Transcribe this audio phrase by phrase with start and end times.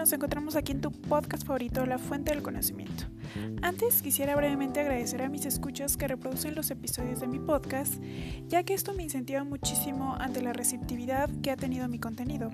[0.00, 3.04] Nos encontramos aquí en tu podcast favorito, La Fuente del Conocimiento.
[3.60, 8.02] Antes quisiera brevemente agradecer a mis escuchas que reproducen los episodios de mi podcast,
[8.48, 12.50] ya que esto me incentiva muchísimo ante la receptividad que ha tenido mi contenido.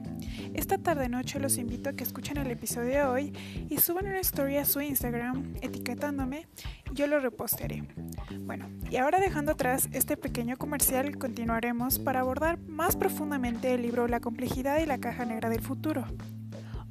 [0.55, 3.33] Esta tarde noche los invito a que escuchen el episodio de hoy
[3.71, 6.49] y suban una story a su Instagram etiquetándome
[6.95, 7.85] yo lo repostearé.
[8.41, 14.09] Bueno, y ahora dejando atrás este pequeño comercial, continuaremos para abordar más profundamente el libro
[14.09, 16.07] La complejidad y la caja negra del futuro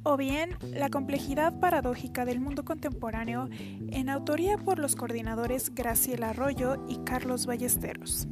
[0.06, 3.48] o bien La complejidad paradójica del mundo contemporáneo
[3.90, 8.28] en autoría por los coordinadores Graciela Arroyo y Carlos Ballesteros.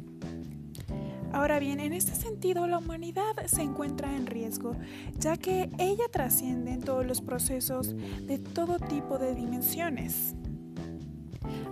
[1.33, 4.77] Ahora bien, en este sentido, la humanidad se encuentra en riesgo,
[5.19, 10.33] ya que ella trasciende en todos los procesos de todo tipo de dimensiones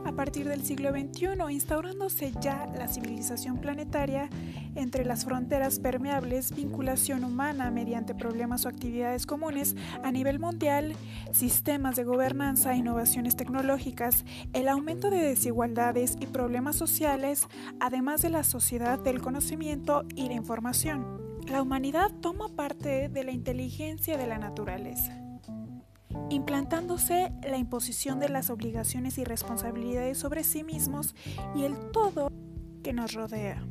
[0.06, 4.30] a partir del siglo XXI, instaurándose ya la civilización planetaria
[4.76, 10.96] entre las fronteras permeables, vinculación humana mediante problemas o actividades comunes a nivel mundial,
[11.32, 17.48] sistemas de gobernanza, innovaciones tecnológicas, el aumento de desigualdades y problemas sociales,
[17.80, 21.22] además de la sociedad del conocimiento y la información.
[21.48, 25.23] La humanidad toma parte de la inteligencia de la naturaleza
[26.30, 31.16] implantándose la imposición de las obligaciones y responsabilidades sobre sí mismos
[31.56, 32.32] y el todo
[32.84, 33.66] que nos rodea.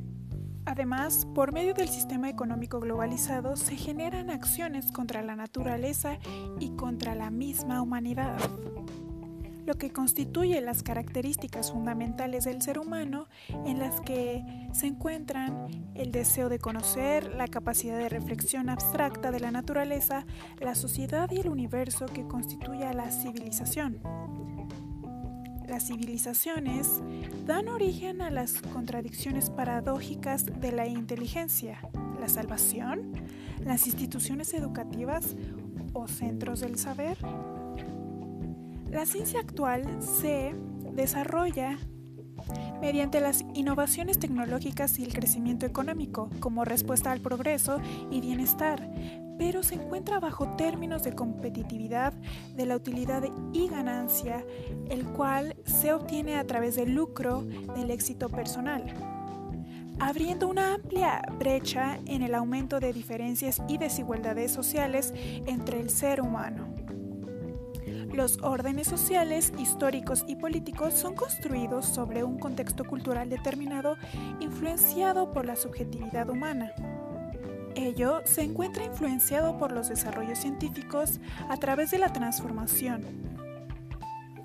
[0.64, 6.18] Además, por medio del sistema económico globalizado se generan acciones contra la naturaleza
[6.60, 8.38] y contra la misma humanidad
[9.66, 13.28] lo que constituye las características fundamentales del ser humano
[13.66, 19.40] en las que se encuentran el deseo de conocer, la capacidad de reflexión abstracta de
[19.40, 20.26] la naturaleza,
[20.60, 24.00] la sociedad y el universo que constituye a la civilización.
[25.68, 27.00] Las civilizaciones
[27.46, 31.80] dan origen a las contradicciones paradójicas de la inteligencia,
[32.20, 33.12] la salvación,
[33.64, 35.34] las instituciones educativas
[35.94, 37.16] o centros del saber,
[38.92, 40.54] la ciencia actual se
[40.92, 41.78] desarrolla
[42.80, 47.80] mediante las innovaciones tecnológicas y el crecimiento económico como respuesta al progreso
[48.10, 48.92] y bienestar,
[49.38, 52.12] pero se encuentra bajo términos de competitividad
[52.54, 53.22] de la utilidad
[53.54, 54.44] y ganancia,
[54.90, 58.84] el cual se obtiene a través del lucro del éxito personal
[59.98, 65.14] abriendo una amplia brecha en el aumento de diferencias y desigualdades sociales
[65.46, 66.74] entre el ser humano.
[68.12, 73.96] Los órdenes sociales, históricos y políticos son construidos sobre un contexto cultural determinado
[74.38, 76.72] influenciado por la subjetividad humana.
[77.74, 83.02] Ello se encuentra influenciado por los desarrollos científicos a través de la transformación,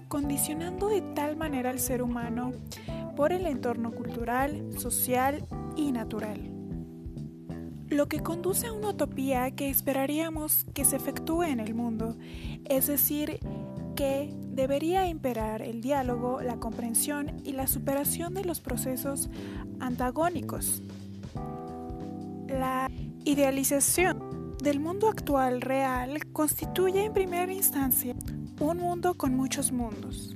[0.07, 2.53] condicionando de tal manera al ser humano
[3.17, 5.45] por el entorno cultural, social
[5.75, 6.56] y natural.
[7.89, 12.17] Lo que conduce a una utopía que esperaríamos que se efectúe en el mundo,
[12.65, 13.39] es decir,
[13.95, 19.29] que debería imperar el diálogo, la comprensión y la superación de los procesos
[19.79, 20.83] antagónicos.
[22.47, 22.91] La
[23.23, 28.15] idealización del mundo actual real constituye en primera instancia
[28.59, 30.35] un mundo con muchos mundos,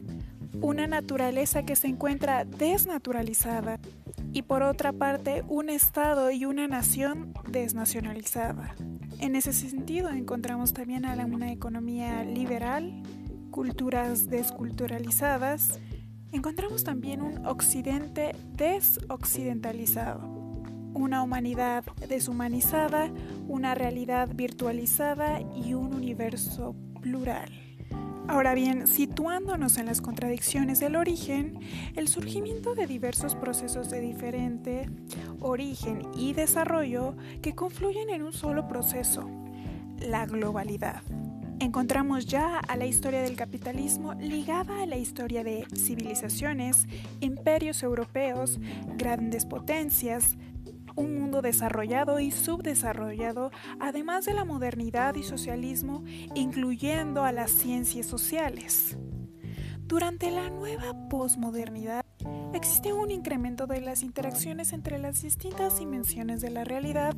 [0.61, 3.79] una naturaleza que se encuentra desnaturalizada
[4.33, 8.75] y por otra parte un Estado y una nación desnacionalizada.
[9.19, 13.03] En ese sentido encontramos también una economía liberal,
[13.51, 15.79] culturas desculturalizadas,
[16.31, 20.27] encontramos también un occidente desoccidentalizado,
[20.93, 23.11] una humanidad deshumanizada,
[23.47, 27.70] una realidad virtualizada y un universo plural.
[28.27, 31.59] Ahora bien, situándonos en las contradicciones del origen,
[31.95, 34.89] el surgimiento de diversos procesos de diferente
[35.39, 39.29] origen y desarrollo que confluyen en un solo proceso,
[39.99, 41.01] la globalidad.
[41.61, 46.87] Encontramos ya a la historia del capitalismo ligada a la historia de civilizaciones,
[47.19, 48.59] imperios europeos,
[48.97, 50.37] grandes potencias,
[50.95, 56.03] un mundo desarrollado y subdesarrollado, además de la modernidad y socialismo,
[56.35, 58.97] incluyendo a las ciencias sociales.
[59.79, 62.05] Durante la nueva posmodernidad,
[62.53, 67.15] existe un incremento de las interacciones entre las distintas dimensiones de la realidad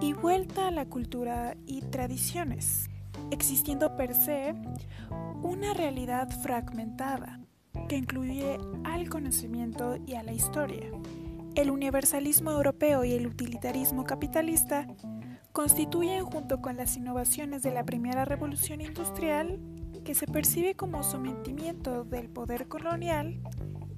[0.00, 2.88] y vuelta a la cultura y tradiciones
[3.30, 4.54] existiendo per se
[5.42, 7.40] una realidad fragmentada
[7.88, 10.90] que incluye al conocimiento y a la historia.
[11.56, 14.86] El universalismo europeo y el utilitarismo capitalista
[15.52, 19.58] constituyen junto con las innovaciones de la primera revolución industrial,
[20.04, 23.40] que se percibe como sometimiento del poder colonial,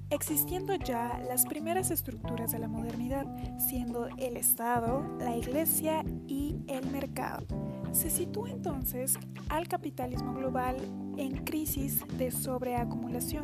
[0.09, 3.25] existiendo ya las primeras estructuras de la modernidad,
[3.59, 7.45] siendo el Estado, la Iglesia y el mercado
[7.91, 9.17] Se sitúa entonces
[9.49, 10.77] al capitalismo global
[11.17, 13.43] en crisis de sobreacumulación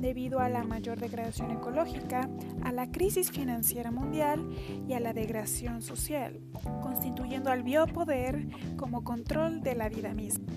[0.00, 2.28] debido a la mayor degradación ecológica,
[2.62, 4.46] a la crisis financiera mundial
[4.86, 6.40] y a la degradación social,
[6.82, 8.46] constituyendo al biopoder
[8.76, 10.52] como control de la vida misma.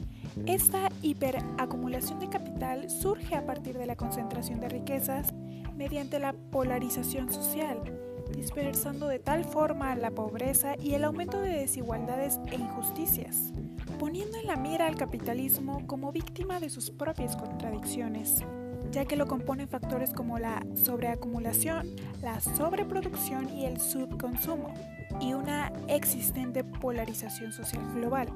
[0.46, 5.34] Esta hiperacumulación de capital surge a partir de la concentración de riquezas
[5.76, 12.40] mediante la polarización social, dispersando de tal forma la pobreza y el aumento de desigualdades
[12.48, 13.54] e injusticias,
[14.00, 18.44] poniendo en la mira al capitalismo como víctima de sus propias contradicciones,
[18.92, 24.74] ya que lo componen factores como la sobreacumulación, la sobreproducción y el subconsumo,
[25.20, 28.28] y una existente polarización social global,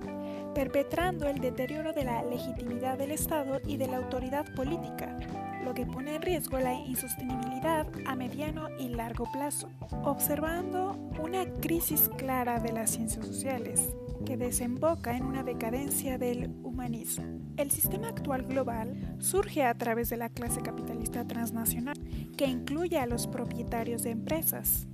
[0.54, 5.18] perpetrando el deterioro de la legitimidad del Estado y de la autoridad política,
[5.64, 9.70] lo que pone en riesgo la insostenibilidad a mediano y largo plazo,
[10.04, 13.90] observando una crisis clara de las ciencias sociales
[14.26, 17.26] que desemboca en una decadencia del humanismo.
[17.58, 21.98] El sistema actual global surge a través de la clase capitalista transnacional,
[22.38, 24.88] que incluye a los propietarios de empresas.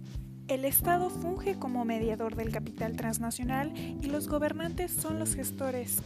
[0.48, 6.02] El Estado funge como mediador del capital transnacional y los gobernantes son los gestores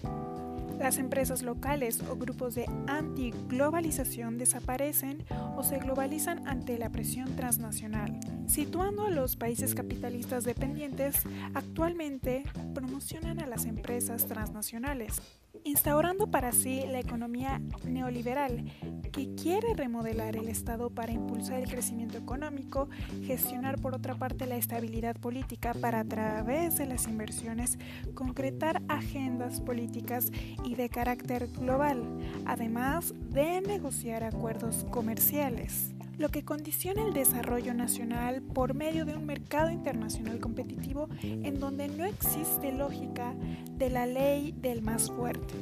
[0.84, 5.26] las empresas locales o grupos de anti-globalización desaparecen
[5.56, 11.16] o se globalizan ante la presión transnacional, situando a los países capitalistas dependientes
[11.54, 12.44] actualmente
[12.74, 15.22] promocionan a las empresas transnacionales
[15.64, 18.66] instaurando para sí la economía neoliberal,
[19.12, 22.90] que quiere remodelar el Estado para impulsar el crecimiento económico,
[23.24, 27.78] gestionar por otra parte la estabilidad política para a través de las inversiones
[28.14, 30.32] concretar agendas políticas
[30.64, 32.04] y de carácter global,
[32.46, 35.93] además de negociar acuerdos comerciales
[36.24, 41.90] lo que condiciona el desarrollo nacional por medio de un mercado internacional competitivo en donde
[41.90, 43.36] no existe lógica
[43.74, 45.54] de la ley del más fuerte,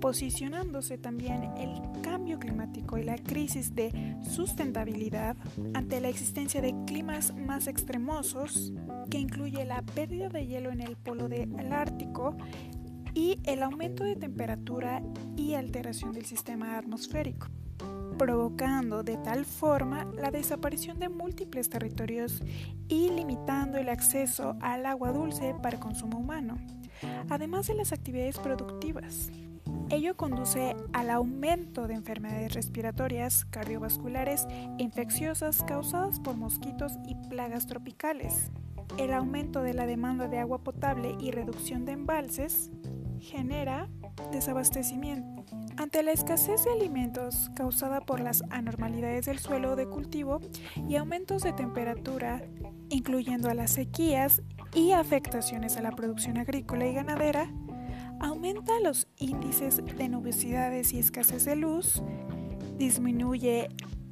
[0.00, 5.36] posicionándose también el cambio climático y la crisis de sustentabilidad
[5.72, 8.72] ante la existencia de climas más extremosos,
[9.08, 12.36] que incluye la pérdida de hielo en el polo del Ártico
[13.14, 15.00] y el aumento de temperatura
[15.36, 17.46] y alteración del sistema atmosférico
[18.16, 22.42] provocando de tal forma la desaparición de múltiples territorios
[22.88, 26.58] y limitando el acceso al agua dulce para consumo humano,
[27.28, 29.30] además de las actividades productivas.
[29.90, 34.46] Ello conduce al aumento de enfermedades respiratorias, cardiovasculares
[34.78, 38.50] e infecciosas causadas por mosquitos y plagas tropicales.
[38.98, 42.70] El aumento de la demanda de agua potable y reducción de embalses
[43.20, 43.88] genera
[44.30, 45.44] desabastecimiento.
[45.76, 50.40] Ante la escasez de alimentos causada por las anormalidades del suelo de cultivo
[50.88, 52.42] y aumentos de temperatura,
[52.88, 54.42] incluyendo a las sequías
[54.74, 57.50] y afectaciones a la producción agrícola y ganadera,
[58.20, 62.02] aumenta los índices de nubosidades y escasez de luz,
[62.78, 63.68] disminuye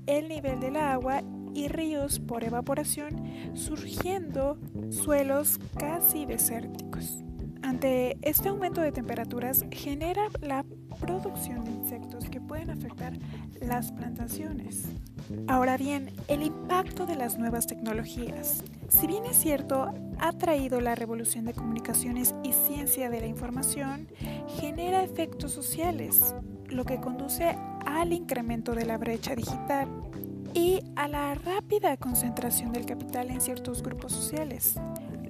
[0.07, 1.23] el nivel del agua
[1.55, 3.23] y ríos por evaporación,
[3.55, 4.59] surgiendo
[4.91, 7.25] suelos casi desérticos.
[7.71, 10.65] Ante este aumento de temperaturas genera la
[10.99, 13.13] producción de insectos que pueden afectar
[13.61, 14.87] las plantaciones.
[15.47, 18.65] Ahora bien, el impacto de las nuevas tecnologías.
[18.89, 24.09] Si bien es cierto, ha traído la revolución de comunicaciones y ciencia de la información,
[24.61, 26.35] genera efectos sociales,
[26.67, 27.57] lo que conduce
[27.87, 29.87] al incremento de la brecha digital
[30.55, 34.75] y a la rápida concentración del capital en ciertos grupos sociales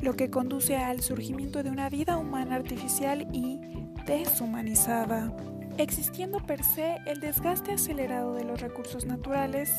[0.00, 3.60] lo que conduce al surgimiento de una vida humana artificial y
[4.06, 5.32] deshumanizada,
[5.76, 9.72] existiendo per se el desgaste acelerado de los recursos naturales,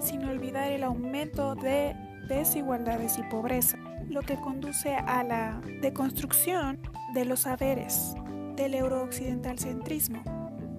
[0.00, 1.94] sin olvidar el aumento de
[2.28, 6.80] desigualdades y pobreza, lo que conduce a la deconstrucción
[7.14, 8.14] de los saberes
[8.56, 10.22] del eurooccidental centrismo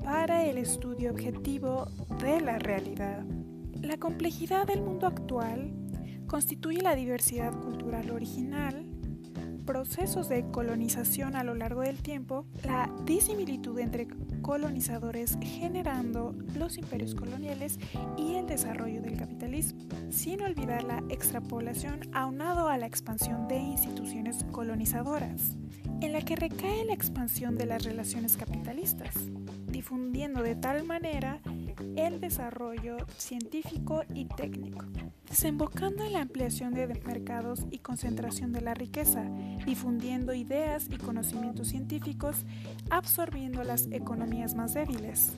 [0.03, 1.88] para el estudio objetivo
[2.21, 3.24] de la realidad.
[3.81, 5.71] La complejidad del mundo actual
[6.32, 8.86] constituye la diversidad cultural original,
[9.66, 14.08] procesos de colonización a lo largo del tiempo, la disimilitud entre
[14.42, 17.80] colonizadores generando los imperios coloniales
[18.16, 24.46] y el desarrollo del capitalismo, sin olvidar la extrapolación aunado a la expansión de instituciones
[24.54, 25.58] colonizadoras,
[26.00, 29.16] en la que recae la expansión de las relaciones capitalistas,
[29.68, 31.42] difundiendo de tal manera
[32.08, 34.86] el desarrollo científico y técnico,
[35.27, 39.24] desembocando en la ampliación de mercados y concentración de la riqueza,
[39.65, 42.46] difundiendo ideas y conocimientos científicos,
[42.89, 45.34] absorbiendo las economías más débiles.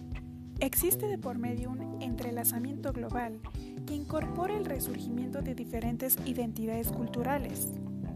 [0.60, 3.39] Existe de por medio un entrelazamiento global
[3.86, 7.67] que incorpora el resurgimiento de diferentes identidades culturales.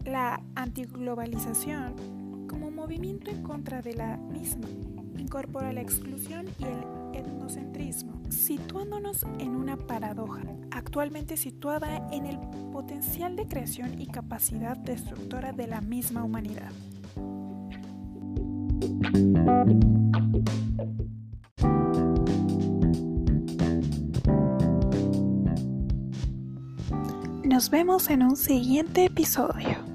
[0.04, 2.18] La antiglobalización
[2.88, 4.66] movimiento en contra de la misma
[5.18, 12.38] incorpora la exclusión y el etnocentrismo, situándonos en una paradoja, actualmente situada en el
[12.72, 16.72] potencial de creación y capacidad destructora de la misma humanidad.
[27.44, 29.87] Nos vemos en un siguiente episodio.